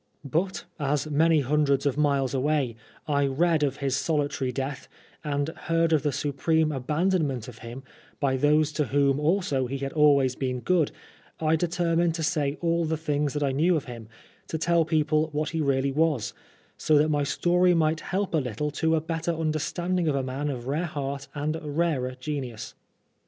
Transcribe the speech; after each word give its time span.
But, 0.25 0.65
as 0.79 1.11
many 1.11 1.41
hundreds 1.41 1.85
of 1.85 1.95
miles 1.95 2.33
away, 2.33 2.75
I 3.07 3.27
read 3.27 3.61
of 3.61 3.77
his 3.77 3.95
solitary 3.95 4.51
death, 4.51 4.87
and 5.23 5.49
heard 5.49 5.93
of 5.93 6.01
the 6.01 6.11
supreme 6.11 6.71
abandonment 6.71 7.47
of 7.47 7.59
him 7.59 7.83
by 8.19 8.35
those 8.35 8.71
to 8.71 8.85
whom 8.85 9.19
also 9.19 9.67
he 9.67 9.77
had 9.77 9.93
always 9.93 10.33
been 10.35 10.61
good, 10.61 10.91
I 11.39 11.55
determined 11.55 12.15
to 12.15 12.23
say 12.23 12.57
all 12.61 12.83
the 12.85 12.97
things 12.97 13.33
that 13.35 13.43
I 13.43 13.51
knew 13.51 13.75
of 13.75 13.85
him, 13.85 14.07
to 14.47 14.57
tell 14.57 14.85
people 14.85 15.29
what 15.33 15.51
he 15.51 15.61
really 15.61 15.91
was, 15.91 16.33
so 16.77 16.97
that 16.97 17.09
my 17.09 17.21
story 17.23 17.75
might 17.75 17.99
help 17.99 18.33
a 18.33 18.37
little 18.39 18.71
to 18.81 18.95
a 18.95 19.01
better 19.01 19.31
understanding 19.35 20.07
of 20.07 20.15
a 20.15 20.23
man 20.23 20.49
of 20.49 20.65
rare 20.65 20.85
heart 20.87 21.27
and 21.35 21.59
rarer 21.61 22.15
genius. 22.19 22.73